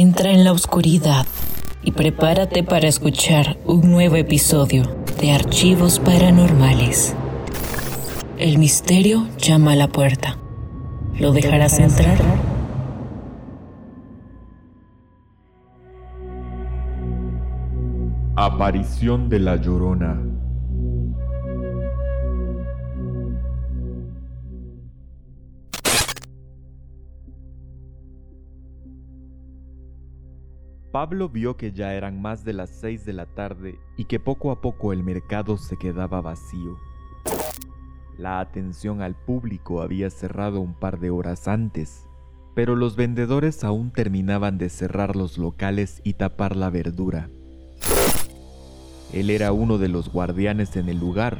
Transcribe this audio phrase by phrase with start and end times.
[0.00, 1.26] Entra en la oscuridad
[1.82, 4.84] y prepárate para escuchar un nuevo episodio
[5.20, 7.16] de Archivos Paranormales.
[8.38, 10.36] El misterio llama a la puerta.
[11.18, 12.16] ¿Lo dejarás entrar?
[18.36, 20.37] Aparición de la Llorona
[30.98, 34.50] Pablo vio que ya eran más de las seis de la tarde y que poco
[34.50, 36.76] a poco el mercado se quedaba vacío.
[38.16, 42.08] La atención al público había cerrado un par de horas antes,
[42.56, 47.30] pero los vendedores aún terminaban de cerrar los locales y tapar la verdura.
[49.12, 51.38] Él era uno de los guardianes en el lugar,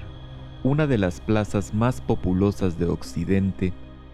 [0.62, 3.72] una de las plazas más populosas de Occidente,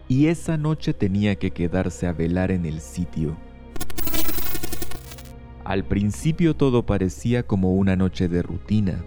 [0.08, 3.36] y esa noche tenía que quedarse a velar en el sitio.
[5.64, 9.02] Al principio todo parecía como una noche de rutina.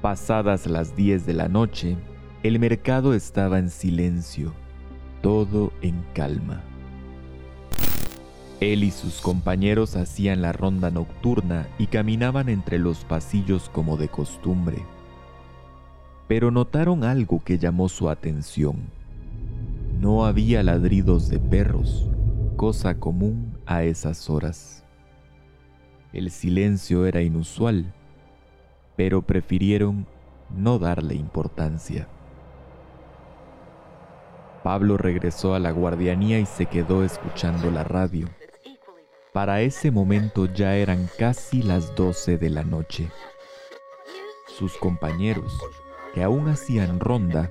[0.00, 1.96] Pasadas las 10 de la noche,
[2.44, 4.52] el mercado estaba en silencio,
[5.20, 6.62] todo en calma.
[8.60, 14.08] Él y sus compañeros hacían la ronda nocturna y caminaban entre los pasillos como de
[14.08, 14.78] costumbre.
[16.28, 18.76] Pero notaron algo que llamó su atención.
[20.00, 22.08] No había ladridos de perros,
[22.54, 24.81] cosa común a esas horas.
[26.12, 27.94] El silencio era inusual,
[28.96, 30.06] pero prefirieron
[30.50, 32.06] no darle importancia.
[34.62, 38.28] Pablo regresó a la guardianía y se quedó escuchando la radio.
[39.32, 43.08] Para ese momento ya eran casi las 12 de la noche.
[44.46, 45.58] Sus compañeros,
[46.12, 47.50] que aún hacían ronda,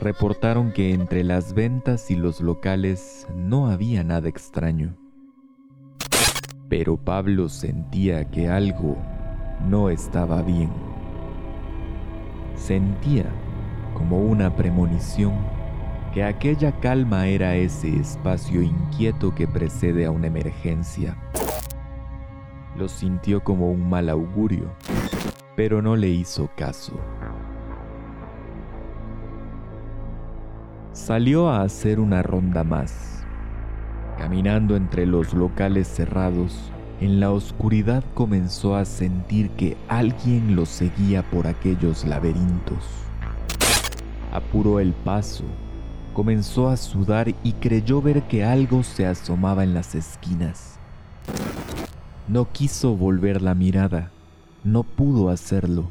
[0.00, 4.96] reportaron que entre las ventas y los locales no había nada extraño
[6.70, 8.96] pero Pablo sentía que algo
[9.68, 10.70] no estaba bien.
[12.54, 13.24] Sentía
[13.92, 15.34] como una premonición
[16.14, 21.16] que aquella calma era ese espacio inquieto que precede a una emergencia.
[22.78, 24.70] Lo sintió como un mal augurio,
[25.56, 26.92] pero no le hizo caso.
[30.92, 33.19] Salió a hacer una ronda más
[34.20, 36.54] Caminando entre los locales cerrados,
[37.00, 42.84] en la oscuridad comenzó a sentir que alguien lo seguía por aquellos laberintos.
[44.30, 45.44] Apuró el paso,
[46.12, 50.78] comenzó a sudar y creyó ver que algo se asomaba en las esquinas.
[52.28, 54.10] No quiso volver la mirada,
[54.64, 55.88] no pudo hacerlo.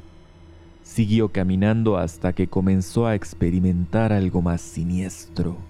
[0.84, 5.69] Siguió caminando hasta que comenzó a experimentar algo más siniestro.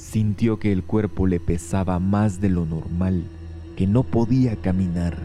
[0.00, 3.22] Sintió que el cuerpo le pesaba más de lo normal,
[3.76, 5.18] que no podía caminar.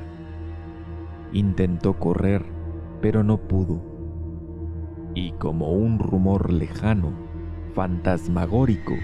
[1.32, 2.44] Intentó correr,
[3.02, 3.82] pero no pudo.
[5.16, 7.14] Y como un rumor lejano,
[7.74, 8.96] fantasmagórico,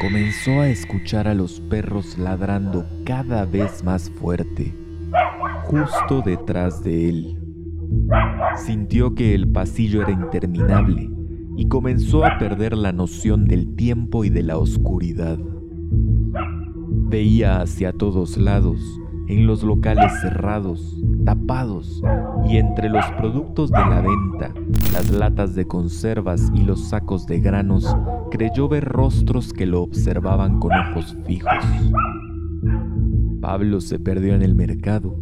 [0.00, 4.72] comenzó a escuchar a los perros ladrando cada vez más fuerte,
[5.64, 7.38] justo detrás de él.
[8.56, 11.09] Sintió que el pasillo era interminable
[11.60, 15.38] y comenzó a perder la noción del tiempo y de la oscuridad.
[17.10, 18.80] Veía hacia todos lados,
[19.28, 22.02] en los locales cerrados, tapados,
[22.48, 24.54] y entre los productos de la venta,
[24.94, 27.94] las latas de conservas y los sacos de granos,
[28.30, 31.52] creyó ver rostros que lo observaban con ojos fijos.
[33.42, 35.14] Pablo se perdió en el mercado,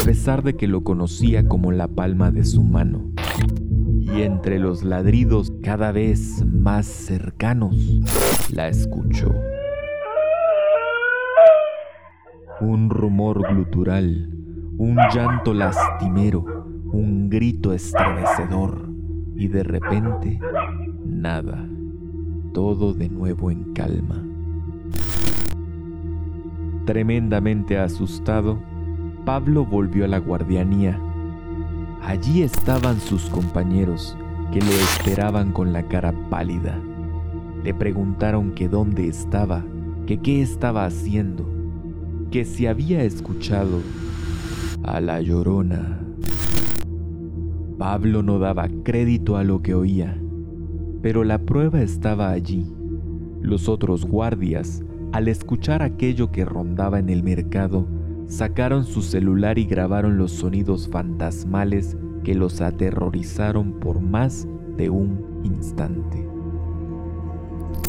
[0.00, 3.12] a pesar de que lo conocía como la palma de su mano
[4.16, 7.74] y entre los ladridos cada vez más cercanos,
[8.52, 9.34] la escuchó.
[12.60, 14.30] Un rumor glutural,
[14.78, 16.44] un llanto lastimero,
[16.92, 18.88] un grito estremecedor
[19.34, 20.38] y de repente
[21.04, 21.68] nada,
[22.52, 24.22] todo de nuevo en calma.
[26.84, 28.60] Tremendamente asustado,
[29.24, 31.00] Pablo volvió a la guardianía
[32.06, 34.14] Allí estaban sus compañeros,
[34.52, 36.78] que lo esperaban con la cara pálida.
[37.64, 39.64] Le preguntaron que dónde estaba,
[40.06, 41.46] que qué estaba haciendo,
[42.30, 43.80] que si había escuchado
[44.82, 45.98] a la llorona.
[47.78, 50.20] Pablo no daba crédito a lo que oía,
[51.00, 52.70] pero la prueba estaba allí.
[53.40, 57.86] Los otros guardias, al escuchar aquello que rondaba en el mercado,
[58.28, 65.42] sacaron su celular y grabaron los sonidos fantasmales que los aterrorizaron por más de un
[65.44, 66.26] instante.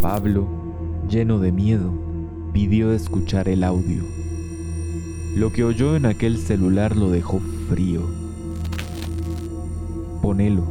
[0.02, 0.48] Pablo,
[1.10, 1.92] lleno de miedo,
[2.54, 4.04] pidió escuchar el audio.
[5.36, 7.40] Lo que oyó en aquel celular lo dejó
[7.70, 8.02] frío.
[10.22, 10.64] Ponelo,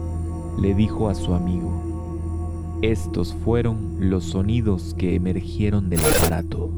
[0.61, 2.79] le dijo a su amigo.
[2.83, 6.71] Estos fueron los sonidos que emergieron del aparato.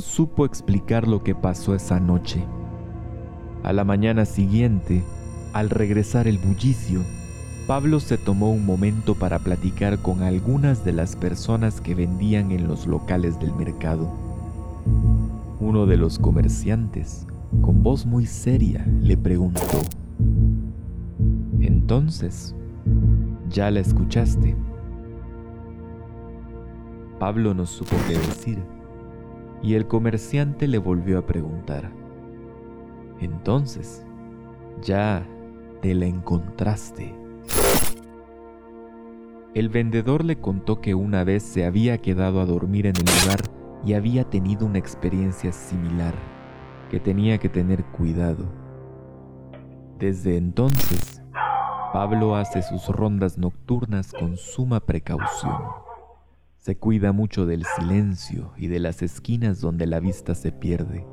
[0.00, 2.44] Supo explicar lo que pasó esa noche.
[3.62, 5.02] A la mañana siguiente,
[5.52, 7.00] al regresar el bullicio,
[7.66, 12.68] Pablo se tomó un momento para platicar con algunas de las personas que vendían en
[12.68, 14.12] los locales del mercado.
[15.60, 17.26] Uno de los comerciantes,
[17.62, 19.80] con voz muy seria, le preguntó,
[21.60, 22.54] Entonces,
[23.48, 24.54] ¿ya la escuchaste?
[27.18, 28.75] Pablo no supo qué decir
[29.62, 31.90] y el comerciante le volvió a preguntar,
[33.20, 34.04] entonces,
[34.82, 35.26] ya
[35.80, 37.14] te la encontraste.
[39.54, 43.40] El vendedor le contó que una vez se había quedado a dormir en el lugar
[43.86, 46.12] y había tenido una experiencia similar,
[46.90, 48.44] que tenía que tener cuidado.
[49.98, 51.22] Desde entonces,
[51.92, 55.85] Pablo hace sus rondas nocturnas con suma precaución.
[56.66, 61.06] Se cuida mucho del silencio y de las esquinas donde la vista se pierde.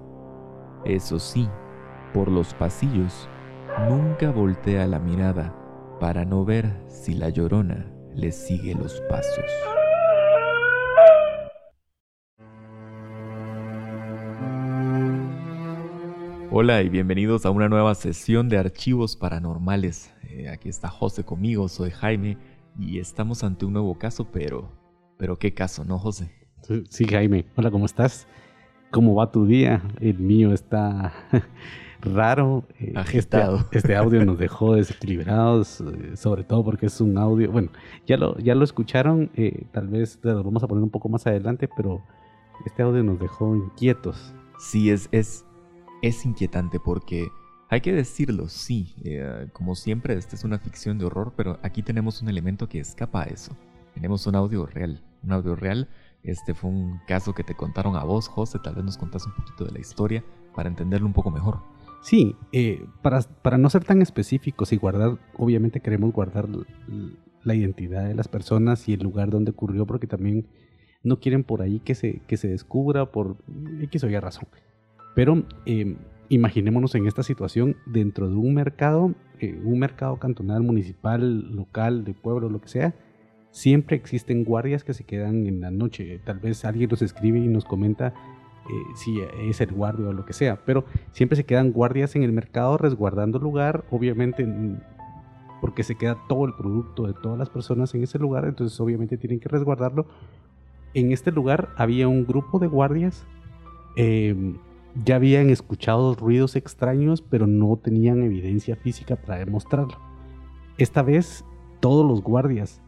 [0.84, 1.48] Eso sí,
[2.12, 3.30] por los pasillos,
[3.88, 5.56] nunca voltea la mirada
[6.00, 7.86] para no ver si la llorona
[8.16, 9.46] le sigue los pasos.
[16.50, 20.12] Hola y bienvenidos a una nueva sesión de archivos paranormales.
[20.24, 22.40] Eh, aquí está José conmigo, soy Jaime
[22.80, 24.82] y estamos ante un nuevo caso, pero
[25.18, 26.32] pero qué caso, ¿no, José?
[26.90, 27.46] Sí, Jaime.
[27.56, 28.28] Hola, ¿cómo estás?
[28.90, 29.84] ¿Cómo va tu día?
[30.00, 31.14] El mío está
[32.02, 32.66] raro.
[32.80, 33.58] Eh, este Agitado.
[33.58, 37.52] Este, este, audio nos dejó desequilibrados, eh, sobre todo porque es un audio.
[37.52, 37.70] Bueno,
[38.06, 41.28] ya lo, ya lo escucharon, eh, tal vez lo vamos a poner un poco más
[41.28, 42.02] adelante, pero
[42.66, 44.34] este audio nos dejó inquietos.
[44.58, 45.46] Sí, es, es,
[46.02, 47.28] es inquietante porque
[47.70, 48.96] hay que decirlo, sí,
[49.52, 53.24] como siempre, esta es una ficción de horror, pero aquí tenemos un elemento que escapa
[53.24, 53.58] a eso.
[53.94, 55.88] Tenemos un audio real un audio real.
[56.24, 58.60] Este fue un caso que te contaron a vos, José.
[58.64, 60.24] Tal vez nos contás un poquito de la historia
[60.56, 61.60] para entenderlo un poco mejor.
[62.02, 66.50] Sí, eh, para, para, no ser tan específicos y guardar, obviamente queremos guardar
[67.44, 70.48] la identidad de las personas y el lugar donde ocurrió, porque también
[71.02, 73.38] no quieren por ahí que se, que se descubra por
[73.82, 74.48] X o Y razón.
[75.16, 75.96] Pero eh,
[76.28, 82.14] imaginémonos en esta situación dentro de un mercado, eh, un mercado cantonal, municipal, local, de
[82.14, 82.96] pueblo, lo que sea,
[83.54, 86.20] siempre existen guardias que se quedan en la noche.
[86.26, 88.08] Tal vez alguien nos escribe y nos comenta
[88.68, 92.24] eh, si es el guardia o lo que sea, pero siempre se quedan guardias en
[92.24, 94.48] el mercado resguardando lugar, obviamente
[95.62, 99.18] porque se queda todo el producto de todas las personas en ese lugar, entonces obviamente
[99.18, 100.08] tienen que resguardarlo.
[100.94, 103.26] En este lugar había un grupo de guardias,
[103.96, 104.58] em,
[105.06, 109.98] ya habían escuchado ruidos extraños, pero no tenían evidencia física para demostrarlo.
[110.78, 111.46] Esta vez
[111.80, 112.83] todos los guardias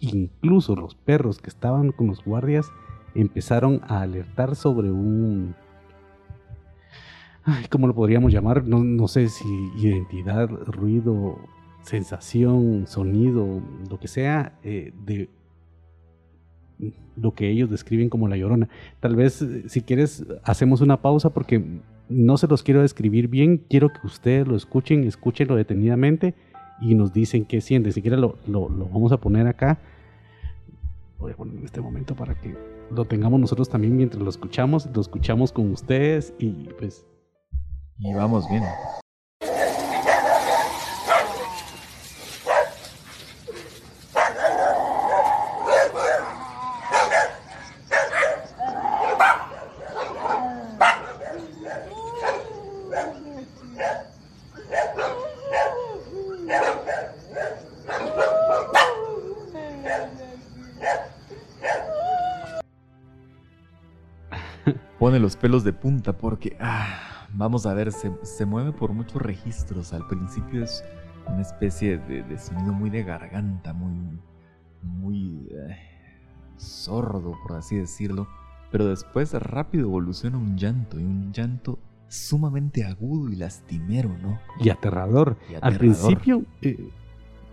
[0.00, 2.70] incluso los perros que estaban con los guardias
[3.14, 5.54] empezaron a alertar sobre un...
[7.70, 8.66] ¿Cómo lo podríamos llamar?
[8.66, 11.38] No, sé si identidad, ruido,
[11.82, 15.28] sensación, sonido, lo que sea, eh, de
[17.16, 18.68] lo que ellos describen como la llorona.
[19.00, 21.64] Tal vez, si quieres, hacemos una pausa porque
[22.08, 26.34] no se los quiero describir bien, quiero que ustedes lo escuchen, escúchenlo detenidamente
[26.80, 27.92] y nos dicen qué sienten.
[27.92, 29.78] Si quieren lo, lo, vamos a poner acá.
[31.18, 32.56] Voy a poner en este momento para que
[32.90, 37.06] lo tengamos nosotros también mientras lo escuchamos, lo escuchamos con ustedes y pues...
[37.98, 38.62] Y vamos bien.
[65.00, 69.94] Pone los pelos de punta porque, ah, vamos a ver, se, mueve por muchos registros.
[69.94, 70.84] Al principio es
[71.26, 74.20] una especie de, sonido muy de garganta, muy,
[74.82, 75.78] muy eh,
[76.58, 78.28] sordo, por así decirlo.
[78.70, 81.78] Pero después rápido evoluciona un llanto y un llanto
[82.08, 84.38] sumamente agudo y lastimero, ¿no?
[84.60, 85.38] Y aterrador.
[85.62, 86.90] Al principio, eh,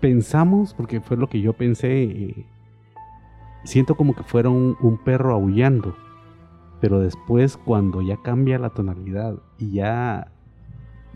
[0.01, 2.45] pensamos, porque fue lo que yo pensé, eh,
[3.63, 5.95] siento como que fuera un, perro aullando,
[6.79, 10.31] pero después cuando ya cambia la tonalidad y ya,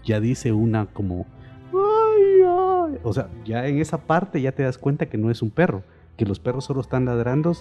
[0.04, 1.26] ya dice una como,
[1.74, 5.52] ay, o sea, ya en esa parte ya te das cuenta que no es un
[5.52, 5.84] perro,
[6.18, 7.54] que los perros solo están ladrando,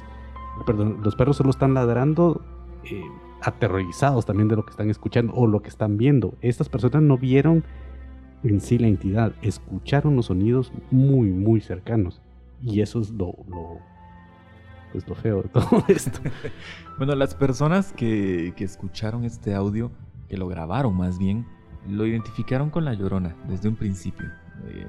[0.67, 2.43] perdón, los perros solo están ladrando
[2.85, 3.03] eh,
[3.43, 6.35] aterrorizados también de lo que están escuchando o lo que están viendo.
[6.41, 7.65] Estas personas no vieron
[8.43, 12.21] en sí la entidad, escucharon los sonidos muy, muy cercanos.
[12.63, 13.35] Y eso es lo,
[14.93, 16.21] pues lo feo todo esto.
[16.99, 19.91] bueno, las personas que, que, escucharon este audio,
[20.29, 21.47] que lo grabaron más bien,
[21.89, 24.29] lo identificaron con la llorona desde un principio.
[24.67, 24.87] Eh,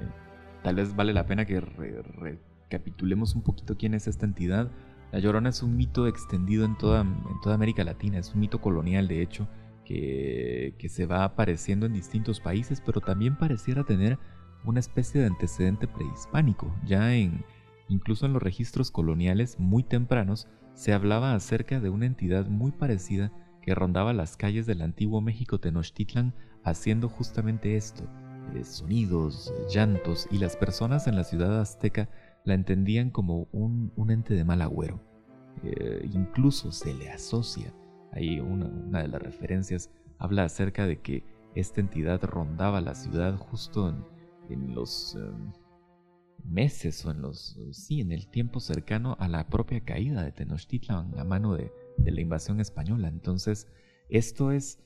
[0.63, 4.72] tal vez vale la pena que recapitulemos un poquito quién es esta entidad.
[5.12, 8.62] La llorona es un mito extendido en toda, en toda América Latina, es un mito
[8.62, 9.48] colonial de hecho,
[9.84, 14.17] que, que se va apareciendo en distintos países, pero también pareciera tener
[14.63, 17.43] una especie de antecedente prehispánico, ya en,
[17.91, 23.33] Incluso en los registros coloniales muy tempranos se hablaba acerca de una entidad muy parecida
[23.62, 26.33] que rondaba las calles del antiguo México Tenochtitlan
[26.63, 28.05] haciendo justamente esto,
[28.55, 32.07] eh, sonidos, llantos, y las personas en la ciudad azteca
[32.45, 35.01] la entendían como un, ente de mal agüero.
[35.62, 37.74] Eh, incluso se le asocia,
[38.13, 43.93] ahí una, de las referencias habla acerca de que esta entidad rondaba la ciudad justo
[44.48, 45.15] en, los...
[45.15, 45.51] Em,
[46.45, 51.17] meses o en los, sí, en el tiempo cercano a la propia caída de Tenochtitlan
[51.17, 53.07] a mano de, la invasión española.
[53.07, 53.67] Entonces,
[54.10, 54.79] esto es,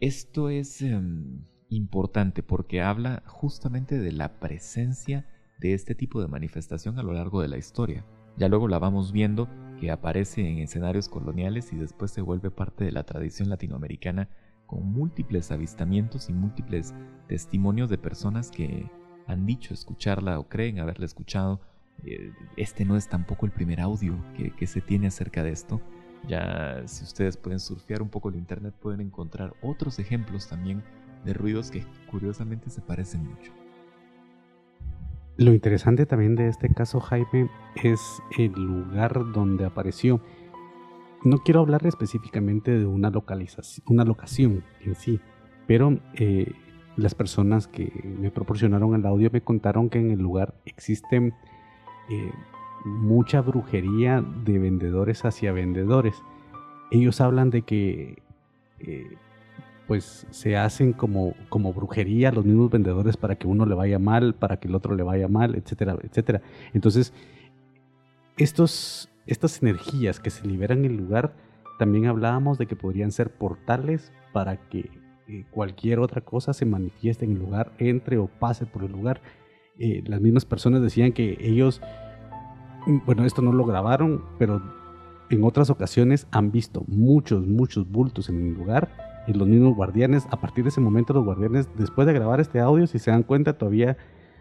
[0.00, 5.26] esto es em, importante porque habla justamente de la presencia
[5.60, 8.04] de este tipo de manifestación a lo largo de la historia.
[8.36, 12.84] Ya luego la vamos viendo que aparece en escenarios coloniales y después se vuelve parte
[12.84, 14.28] de la tradición latinoamericana
[14.66, 16.94] con múltiples avistamientos y múltiples
[17.28, 18.90] testimonios de personas que,
[19.30, 21.60] han dicho escucharla o creen haberla escuchado.
[22.04, 24.16] Eh, este no es tampoco el primer audio
[24.56, 25.80] que, se tiene acerca de esto.
[26.28, 30.82] Ya si ustedes pueden surfear un poco el internet pueden encontrar otros ejemplos también
[31.24, 33.52] de ruidos que curiosamente se parecen mucho.
[35.36, 37.48] Lo interesante también de este caso, Jaime,
[37.82, 38.00] es
[38.36, 40.20] el lugar donde apareció.
[41.24, 45.20] No quiero hablar específicamente de una localización, una locación en sí,
[45.66, 46.52] pero eh,
[46.96, 51.32] las personas que me proporcionaron el audio me contaron que en el lugar existe
[52.10, 52.32] eh,
[52.84, 56.22] mucha brujería de vendedores hacia vendedores.
[56.90, 58.22] Ellos hablan de que
[58.80, 59.16] eh,
[59.86, 64.34] pues se hacen como, como brujería los mismos vendedores para que uno le vaya mal,
[64.34, 66.42] para que el otro le vaya mal, etcétera, etcétera.
[66.72, 67.12] Entonces,
[68.36, 71.34] estos, estas energías que se liberan en el lugar,
[71.78, 74.90] también hablábamos de que podrían ser portales para que
[75.50, 79.20] cualquier otra cosa se manifieste en el lugar, entre o pase por el lugar.
[79.78, 81.80] Eh, las mismas personas decían que ellos,
[83.06, 84.62] bueno, esto no lo grabaron, pero
[85.30, 88.90] en otras ocasiones han visto muchos, muchos bultos en el lugar.
[89.26, 92.58] Y los mismos guardianes, a partir de ese momento los guardianes, después de grabar este
[92.60, 93.96] audio, si se dan cuenta, todavía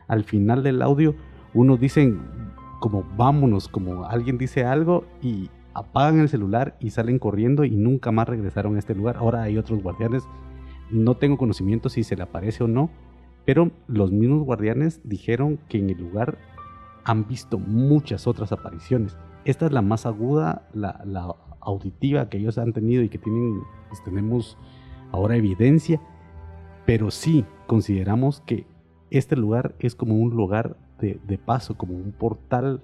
[0.08, 1.16] al final del audio,
[1.54, 2.20] unos dicen
[2.80, 8.12] como vámonos, como alguien dice algo y apagan el celular y salen corriendo y nunca
[8.12, 9.18] más regresaron a este lugar.
[9.18, 10.24] Ahora hay otros guardianes
[10.92, 12.90] no tengo conocimiento si se le aparece o no,
[13.46, 16.38] pero los mismos guardianes dijeron que en el lugar
[17.04, 19.18] han visto muchas otras apariciones.
[19.46, 24.02] Esta es la más aguda, la, auditiva que ellos han tenido y que tienen, pues,
[24.04, 24.58] tenemos
[25.12, 26.02] ahora evidencia,
[26.86, 28.66] pero sí consideramos que
[29.12, 32.82] este lugar es como un lugar de, de paso, como un portal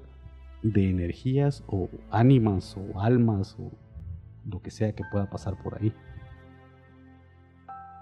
[0.62, 3.72] de energías o ánimas o almas o
[4.50, 5.94] lo que sea que pueda pasar por ahí.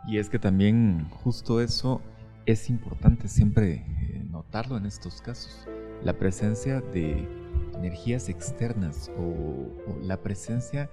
[0.07, 2.01] Y es que también justo eso
[2.45, 5.67] es importante siempre eh, notarlo en estos casos.
[6.03, 7.27] La presencia de
[7.75, 10.89] energías externas o, la presencia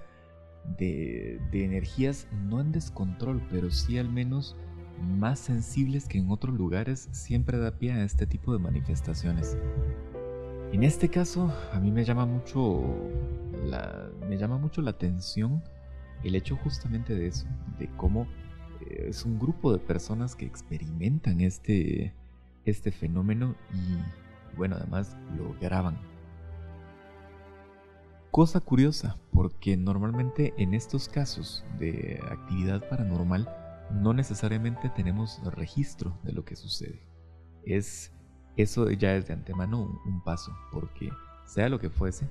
[0.77, 4.55] de, energías no en descontrol, pero sí al menos
[5.17, 9.57] más sensibles que en otros lugares, siempre da pie a este tipo de manifestaciones.
[10.71, 12.81] En este caso, a mí me llama mucho
[14.27, 15.61] me llama mucho la atención
[16.23, 17.45] el hecho justamente de eso,
[17.77, 18.27] de cómo
[18.89, 22.13] es un grupo de personas que experimentan este,
[22.65, 25.97] este fenómeno y, bueno, además lo graban.
[28.31, 33.49] Cosa curiosa, porque normalmente en estos casos de actividad paranormal
[33.91, 37.01] no necesariamente tenemos registro de lo que sucede.
[37.65, 38.13] Es
[38.57, 41.09] eso ya es de antemano un, paso, porque
[41.45, 42.27] sea lo que fuese,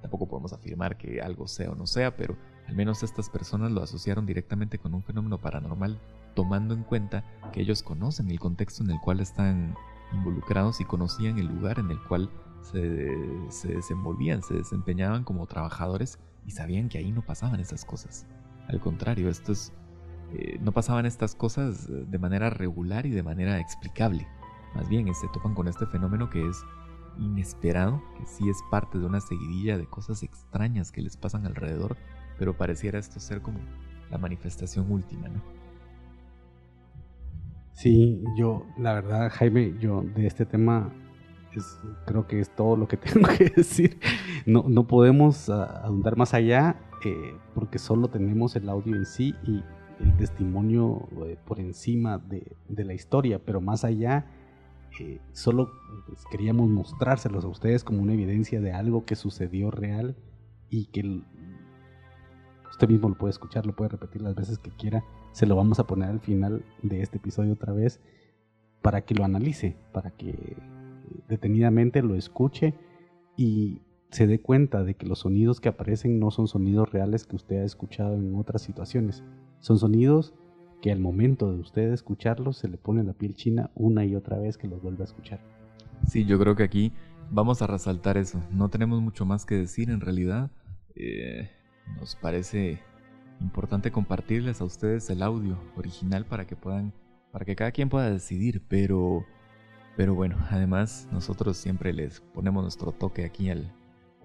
[0.00, 2.36] tampoco podemos afirmar que algo sea o no sea, pero
[2.68, 5.98] al menos estas personas lo asociaron directamente con un fenómeno paranormal,
[6.34, 9.74] tomando en cuenta que ellos conocen el contexto en el cual están
[10.12, 12.30] involucrados y conocían el lugar en el cual
[12.62, 18.26] se, desenvolvían, se desempeñaban como trabajadores y sabían que ahí no pasaban esas cosas.
[18.68, 19.52] Al contrario, esto
[20.32, 24.26] eh, no pasaban estas cosas de manera regular y de manera explicable.
[24.74, 26.64] Más bien se topan con este fenómeno que es
[27.18, 31.96] inesperado, que sí es parte de una seguidilla de cosas extrañas que les pasan alrededor,
[32.38, 33.58] pero pareciera esto ser como
[34.10, 35.42] la manifestación última, ¿no?
[37.72, 40.92] Sí, yo, la verdad, Jaime, yo de este tema
[41.54, 43.98] es, creo que es todo lo que tengo que decir.
[44.46, 49.62] No, no podemos ahondar más allá eh, porque solo tenemos el audio en sí y
[50.00, 54.26] el testimonio eh, por encima de, de, la historia, pero más allá,
[55.00, 55.70] eh, solo
[56.06, 60.16] pues, queríamos mostrárselos a ustedes como una evidencia de algo que sucedió real
[60.70, 61.22] y que
[62.74, 65.80] usted mismo lo puede escuchar, lo puede repetir las veces que quiera se lo vamos
[65.80, 68.00] a poner al final de este episodio otra vez
[68.82, 70.56] para que lo analice, para que
[71.28, 72.74] detenidamente lo escuche
[73.36, 77.34] y se dé cuenta de que los sonidos que aparecen no son sonidos reales que
[77.34, 79.24] usted ha escuchado en otras situaciones.
[79.58, 80.34] Son sonidos
[80.80, 84.38] que al momento de usted escucharlos se le pone la piel china una y otra
[84.38, 85.40] vez que los vuelve a escuchar.
[86.06, 86.92] Sí, yo creo que aquí
[87.30, 88.40] vamos a resaltar eso.
[88.52, 90.52] No tenemos mucho más que decir en realidad.
[90.94, 91.50] Eh,
[91.86, 92.82] nos parece
[93.40, 96.92] importante compartirles a ustedes el audio original para que puedan,
[97.32, 99.24] para que cada quien pueda decidir, pero,
[99.96, 103.72] pero bueno, además nosotros siempre les ponemos nuestro toque aquí al,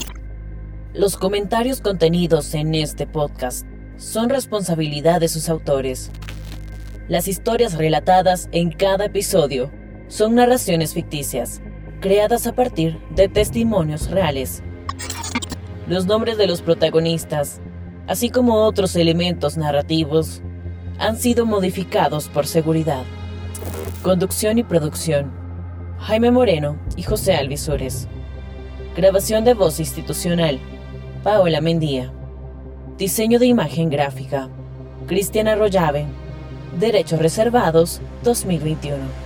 [0.94, 3.66] Los comentarios contenidos en este podcast
[3.98, 6.10] son responsabilidad de sus autores.
[7.08, 9.70] Las historias relatadas en cada episodio
[10.08, 11.60] son narraciones ficticias,
[12.00, 14.62] creadas a partir de testimonios reales.
[15.86, 17.60] Los nombres de los protagonistas,
[18.06, 20.40] así como otros elementos narrativos,
[20.98, 23.04] han sido modificados por seguridad.
[24.02, 25.45] Conducción y producción
[25.98, 28.06] Jaime Moreno y José Alvisores.
[28.96, 30.60] Grabación de voz institucional,
[31.22, 32.12] Paola Mendía.
[32.96, 34.48] Diseño de imagen gráfica,
[35.06, 36.06] Cristiana Rollave.
[36.78, 39.25] Derechos reservados 2021.